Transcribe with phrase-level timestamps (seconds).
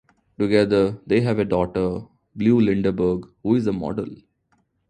[0.39, 4.07] Together they have a daughter, Blue Lindeberg, who is a model.